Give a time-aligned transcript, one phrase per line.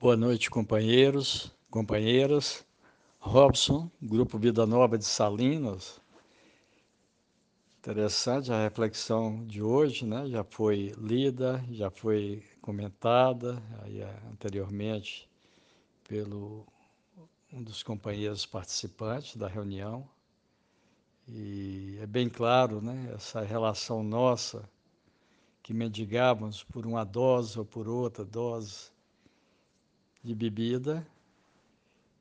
[0.00, 2.64] Boa noite, companheiros, companheiras.
[3.18, 6.00] Robson, Grupo Vida Nova de Salinas.
[7.80, 10.28] Interessante a reflexão de hoje, né?
[10.28, 14.00] Já foi lida, já foi comentada aí,
[14.30, 15.28] anteriormente
[16.06, 16.64] pelo
[17.52, 20.08] um dos companheiros participantes da reunião.
[21.26, 23.10] E é bem claro, né?
[23.16, 24.62] Essa relação nossa
[25.60, 28.96] que mendigávamos por uma dose ou por outra dose
[30.22, 31.06] de bebida,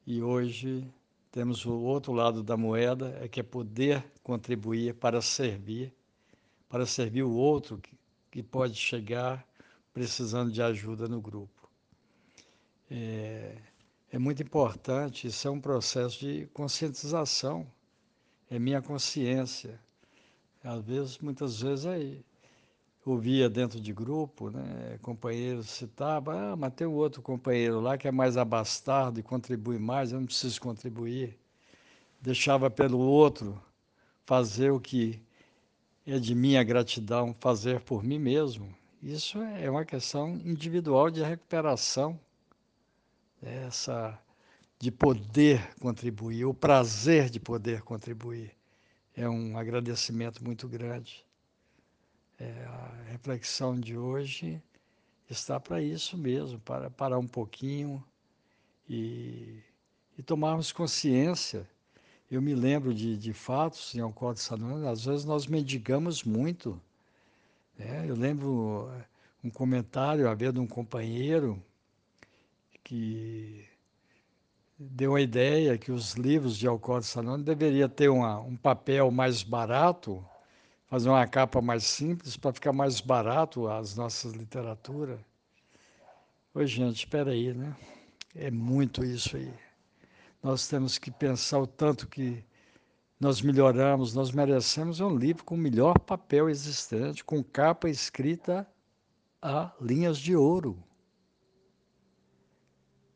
[0.05, 0.87] e hoje
[1.31, 5.93] temos o outro lado da moeda, é que é poder contribuir para servir,
[6.69, 7.91] para servir o outro que,
[8.31, 9.45] que pode chegar
[9.93, 11.69] precisando de ajuda no grupo.
[12.89, 13.57] É,
[14.11, 17.67] é muito importante, isso é um processo de conscientização,
[18.49, 19.79] é minha consciência.
[20.63, 22.25] Às vezes, muitas vezes, aí,
[23.11, 28.11] ouvia dentro de grupo, né, companheiros citavam, ah, mas tem outro companheiro lá que é
[28.11, 31.37] mais abastado e contribui mais, eu não preciso contribuir.
[32.21, 33.61] Deixava pelo outro
[34.25, 35.21] fazer o que
[36.05, 38.73] é de minha gratidão fazer por mim mesmo.
[39.01, 42.19] Isso é uma questão individual de recuperação,
[43.41, 44.19] né, essa
[44.79, 48.51] de poder contribuir, o prazer de poder contribuir.
[49.15, 51.26] É um agradecimento muito grande.
[52.39, 54.61] É, a reflexão de hoje
[55.27, 58.03] está para isso mesmo, para parar um pouquinho
[58.87, 59.59] e,
[60.17, 61.67] e tomarmos consciência.
[62.29, 66.79] Eu me lembro de, de fatos em Alcoólicos Anônimos, às vezes nós mendigamos muito.
[67.77, 68.05] Né?
[68.07, 69.05] Eu lembro eh,
[69.43, 71.61] um comentário, havia de um companheiro
[72.83, 73.65] que
[74.77, 79.41] deu a ideia que os livros de Alcoólicos Anônimos deveriam ter uma, um papel mais
[79.41, 80.23] barato
[80.87, 85.19] fazer uma capa mais simples para ficar mais barato as nossas literaturas.
[86.53, 87.75] Oi, gente, espera aí, né?
[88.33, 89.53] É muito isso aí.
[90.41, 92.43] Nós temos que pensar o tanto que
[93.19, 98.67] nós melhoramos, nós merecemos um livro com o melhor papel existente, com capa escrita
[99.41, 100.81] a linhas de ouro.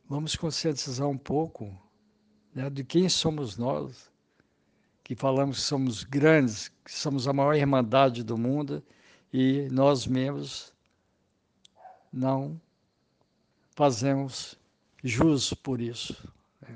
[0.10, 1.74] Vamos conscientizar um pouco
[2.54, 4.12] né, de quem somos nós,
[5.12, 8.82] que falamos que somos grandes, que somos a maior irmandade do mundo
[9.34, 10.72] e nós mesmos
[12.14, 12.58] não
[13.72, 14.58] fazemos
[15.04, 16.16] jus por isso.
[16.66, 16.74] É.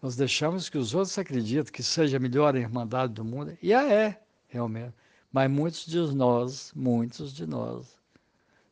[0.00, 3.82] Nós deixamos que os outros acreditem que seja a melhor irmandade do mundo, e a
[3.92, 4.18] é,
[4.48, 4.94] realmente.
[5.30, 7.94] Mas muitos de nós, muitos de nós,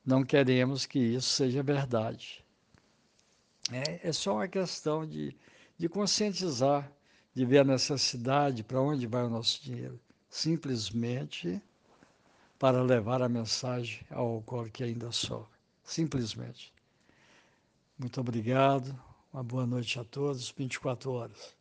[0.03, 2.43] não queremos que isso seja verdade.
[3.71, 5.37] É, é só uma questão de,
[5.77, 6.91] de conscientizar
[7.35, 9.99] de ver a necessidade, para onde vai o nosso dinheiro.
[10.29, 11.61] Simplesmente
[12.59, 15.59] para levar a mensagem ao alcoólico que ainda sofre.
[15.83, 16.73] Simplesmente.
[17.99, 18.95] Muito obrigado.
[19.33, 20.51] Uma boa noite a todos.
[20.51, 21.60] 24 horas.